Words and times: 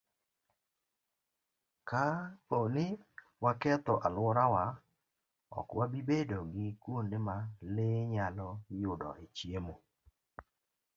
Kapo 1.89 2.59
ni 2.73 2.85
waketho 3.43 3.93
alworawa, 4.05 4.63
ok 5.59 5.69
wabi 5.79 5.99
bedo 6.09 6.39
gi 6.53 6.67
kuonde 6.81 7.17
ma 7.27 7.35
le 7.75 7.87
nyalo 8.13 8.47
yudoe 8.79 9.23
chiemo. 9.35 9.75